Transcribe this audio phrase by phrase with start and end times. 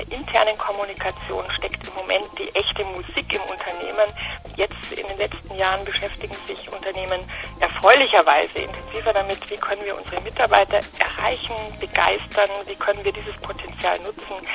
[0.00, 4.08] internen Kommunikation steckt im Moment die echte Musik im Unternehmen.
[4.56, 7.20] Jetzt in den letzten Jahren beschäftigen sich Unternehmen
[7.60, 13.98] erfreulicherweise intensiver damit, wie können wir unsere Mitarbeiter erreichen, begeistern, wie können wir dieses Potenzial
[14.00, 14.46] nutzen.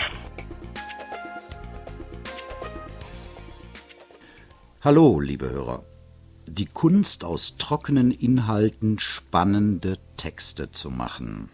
[4.83, 5.83] Hallo, liebe Hörer.
[6.45, 11.49] Die Kunst aus trockenen Inhalten spannende Texte zu machen.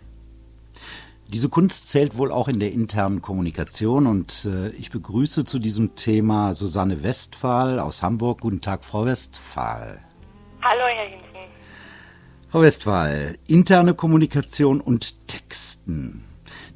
[1.28, 5.96] Diese Kunst zählt wohl auch in der internen Kommunikation und äh, ich begrüße zu diesem
[5.96, 8.42] Thema Susanne Westphal aus Hamburg.
[8.42, 10.00] Guten Tag, Frau Westphal.
[10.62, 11.24] Hallo, Herr Hinsen.
[12.50, 16.24] Frau Westphal, interne Kommunikation und Texten.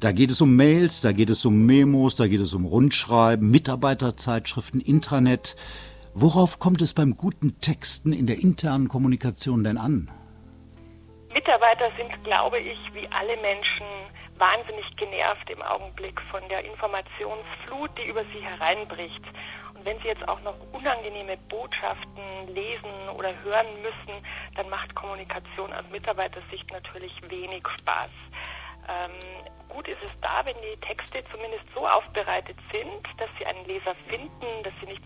[0.00, 3.50] Da geht es um Mails, da geht es um Memos, da geht es um Rundschreiben,
[3.50, 5.56] Mitarbeiterzeitschriften, Intranet.
[6.14, 10.10] Worauf kommt es beim guten Texten in der internen Kommunikation denn an?
[11.32, 13.86] Mitarbeiter sind, glaube ich, wie alle Menschen
[14.38, 19.22] wahnsinnig genervt im Augenblick von der Informationsflut, die über sie hereinbricht.
[19.74, 24.24] Und wenn sie jetzt auch noch unangenehme Botschaften lesen oder hören müssen,
[24.56, 28.10] dann macht Kommunikation aus Mitarbeitersicht natürlich wenig Spaß.
[28.88, 29.12] Ähm,
[29.68, 33.94] gut ist es da, wenn die Texte zumindest so aufbereitet sind, dass sie einen Leser
[34.08, 34.57] finden,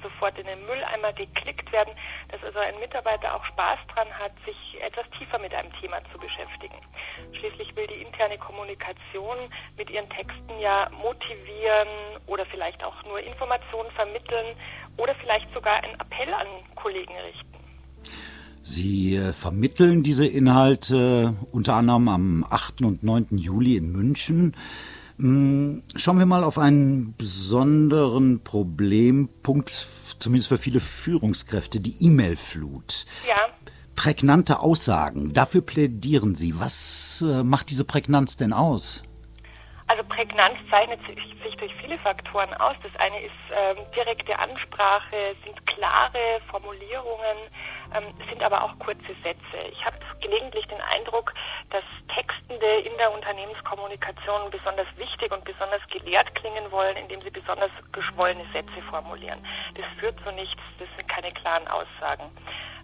[0.03, 1.95] sofort in den Mülleimer geklickt werden,
[2.29, 6.19] dass also ein Mitarbeiter auch Spaß dran hat, sich etwas tiefer mit einem Thema zu
[6.19, 6.77] beschäftigen.
[7.39, 9.37] Schließlich will die interne Kommunikation
[9.77, 11.89] mit ihren Texten ja motivieren
[12.27, 14.57] oder vielleicht auch nur Informationen vermitteln
[14.97, 17.53] oder vielleicht sogar einen Appell an Kollegen richten.
[18.65, 22.83] Sie äh, vermitteln diese Inhalte unter anderem am 8.
[22.83, 23.37] und 9.
[23.37, 24.55] Juli in München.
[25.23, 29.71] Hm, schauen wir mal auf einen besonderen Problempunkt,
[30.19, 33.07] zumindest für viele Führungskräfte, die E-Mail-Flut.
[33.29, 33.37] Ja.
[33.95, 36.59] Prägnante Aussagen, dafür plädieren Sie.
[36.59, 39.05] Was äh, macht diese Prägnanz denn aus?
[39.87, 42.75] Also Prägnanz zeichnet sich, durch viele Faktoren aus.
[42.83, 47.39] Das eine ist ähm, direkte Ansprache, sind klare Formulierungen,
[47.95, 49.59] ähm, sind aber auch kurze Sätze.
[49.71, 51.33] Ich habe gelegentlich den Eindruck,
[52.81, 58.83] in der Unternehmenskommunikation besonders wichtig und besonders gelehrt klingen wollen, indem sie besonders geschwollene Sätze
[58.91, 59.45] formulieren.
[59.75, 62.31] Das führt zu nichts, das sind keine klaren Aussagen.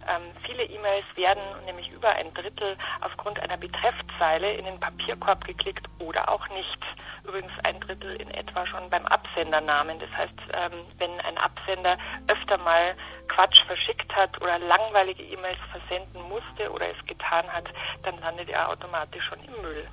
[0.08, 5.86] Ähm, viele E-Mails werden, nämlich über ein Drittel, aufgrund einer Betreffzeile in den Papierkorb geklickt
[5.98, 6.78] oder auch nicht.
[7.24, 9.98] Übrigens ein Drittel in etwa schon beim Absendernamen.
[9.98, 12.96] Das heißt, ähm, wenn ein Absender öfter mal
[13.38, 17.66] Quatsch verschickt hat oder langweilige E-Mails versenden musste oder es getan hat,
[18.02, 19.86] dann landet er automatisch schon im Müll.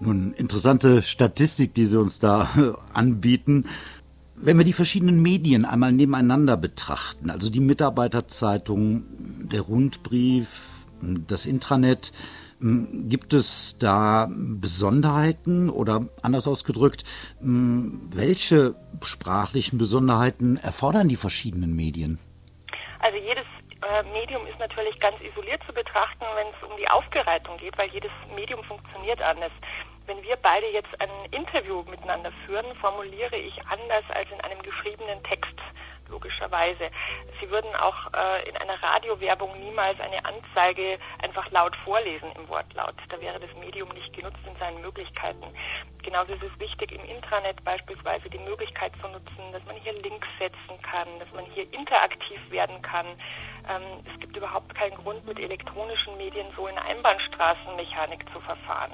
[0.00, 2.46] Nun, interessante Statistik, die Sie uns da
[2.92, 3.66] anbieten.
[4.36, 9.04] Wenn wir die verschiedenen Medien einmal nebeneinander betrachten, also die Mitarbeiterzeitung,
[9.50, 12.12] der Rundbrief, das Intranet,
[12.60, 17.04] gibt es da Besonderheiten oder anders ausgedrückt,
[17.40, 22.18] welche sprachlichen Besonderheiten erfordern die verschiedenen Medien?
[23.00, 23.46] Also jedes
[23.82, 27.90] äh, Medium ist natürlich ganz isoliert zu betrachten, wenn es um die Aufbereitung geht, weil
[27.90, 29.52] jedes Medium funktioniert anders.
[30.06, 35.22] Wenn wir beide jetzt ein Interview miteinander führen, formuliere ich anders als in einem geschriebenen
[35.22, 35.54] Text,
[36.08, 36.90] logischerweise.
[37.40, 42.94] Sie würden auch äh, in einer Radiowerbung niemals eine Anzeige einfach laut vorlesen im Wortlaut.
[43.08, 45.46] Da wäre das Medium nicht genutzt in seinen Möglichkeiten.
[46.02, 50.28] Genauso ist es wichtig, im Intranet beispielsweise die Möglichkeit zu nutzen, dass man hier Links
[50.38, 53.06] setzen kann, dass man hier interaktiv werden kann.
[53.68, 58.92] Ähm, es gibt überhaupt keinen Grund, mit elektronischen Medien so in Einbahnstraßenmechanik zu verfahren.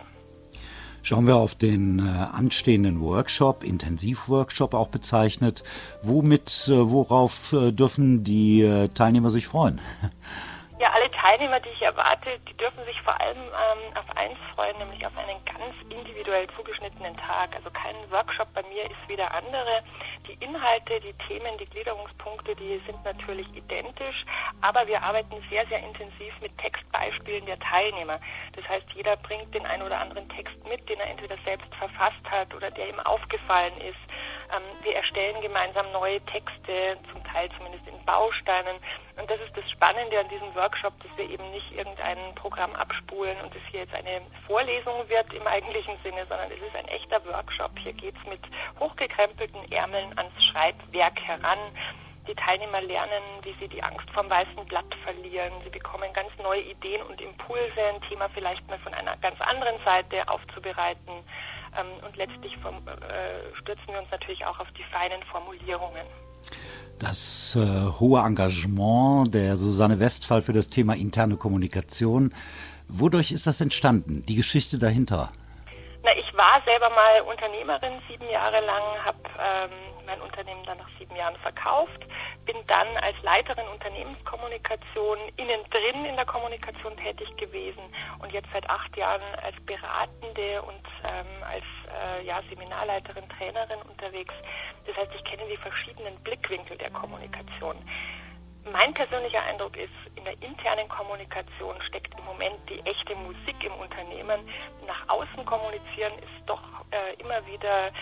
[1.07, 5.63] Schauen wir auf den äh, anstehenden Workshop, Intensivworkshop auch bezeichnet.
[6.03, 9.83] Womit, äh, worauf äh, dürfen die äh, Teilnehmer sich freuen?
[11.21, 15.17] Teilnehmer, die ich erwarte, die dürfen sich vor allem ähm, auf eins freuen, nämlich auf
[15.17, 17.55] einen ganz individuell zugeschnittenen Tag.
[17.55, 19.83] Also kein Workshop bei mir ist wie der andere.
[20.27, 24.25] Die Inhalte, die Themen, die Gliederungspunkte, die sind natürlich identisch,
[24.61, 28.21] aber wir arbeiten sehr, sehr intensiv mit Textbeispielen der Teilnehmer.
[28.55, 32.31] Das heißt, jeder bringt den einen oder anderen Text mit, den er entweder selbst verfasst
[32.31, 34.01] hat oder der ihm aufgefallen ist.
[34.55, 38.79] Ähm, wir erstellen gemeinsam neue Texte, zum Teil zumindest in Bausteinen.
[39.19, 43.37] Und das ist das Spannende an diesem Workshop, dass wir eben nicht irgendein Programm abspulen
[43.43, 47.25] und es hier jetzt eine Vorlesung wird im eigentlichen Sinne, sondern es ist ein echter
[47.27, 47.73] Workshop.
[47.81, 48.41] Hier geht es mit
[48.79, 51.59] hochgekrempelten Ärmeln ans Schreibwerk heran.
[52.27, 55.53] Die Teilnehmer lernen, wie sie die Angst vom weißen Blatt verlieren.
[55.63, 59.77] Sie bekommen ganz neue Ideen und Impulse, ein Thema vielleicht mal von einer ganz anderen
[59.85, 61.13] Seite aufzubereiten.
[61.77, 66.07] Ähm, und letztlich vom, äh, stürzen wir uns natürlich auch auf die feinen Formulierungen.
[67.05, 72.33] Das äh, hohe Engagement der Susanne Westphal für das Thema interne Kommunikation,
[72.89, 74.25] wodurch ist das entstanden?
[74.27, 75.29] Die Geschichte dahinter?
[76.03, 79.71] Na, ich war selber mal Unternehmerin sieben Jahre lang, habe ähm,
[80.07, 82.01] mein Unternehmen dann nach sieben Jahren verkauft,
[82.47, 87.85] bin dann als Leiterin Unternehmenskommunikation innen drin in der Kommunikation tätig gewesen
[88.21, 94.35] und jetzt seit acht Jahren als Beratende und ähm, als äh, ja, Seminarleiterin, Trainerin unterwegs.
[94.87, 97.77] Das heißt, ich kenne die verschiedenen Blickwinkel der Kommunikation.
[98.73, 103.75] Mein persönlicher Eindruck ist, in der internen Kommunikation steckt im Moment die echte Musik im
[103.75, 104.41] Unternehmen.
[104.87, 107.93] Nach außen kommunizieren ist doch äh, immer wieder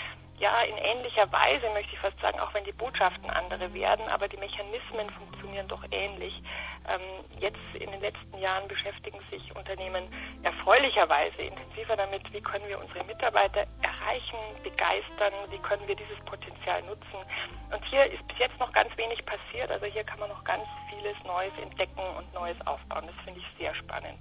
[0.43, 4.27] ja, in ähnlicher Weise möchte ich fast sagen, auch wenn die Botschaften andere werden, aber
[4.27, 6.35] die Mechanismen funktionieren doch ähnlich.
[6.91, 10.03] Ähm, jetzt in den letzten Jahren beschäftigen sich Unternehmen
[10.43, 16.83] erfreulicherweise intensiver damit, wie können wir unsere Mitarbeiter erreichen, begeistern, wie können wir dieses Potenzial
[16.91, 17.23] nutzen.
[17.71, 20.67] Und hier ist bis jetzt noch ganz wenig passiert, also hier kann man noch ganz
[20.91, 23.07] vieles Neues entdecken und Neues aufbauen.
[23.07, 24.19] Das finde ich sehr spannend.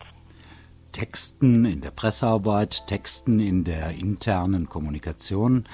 [0.91, 5.65] Texten in der Pressearbeit, Texten in der internen Kommunikation.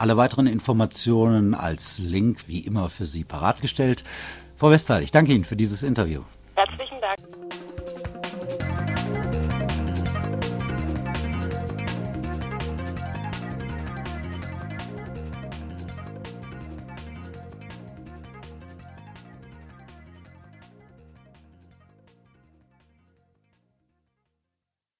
[0.00, 4.02] Alle weiteren Informationen als Link wie immer für Sie paratgestellt.
[4.56, 6.22] Frau Westphal, ich danke Ihnen für dieses Interview.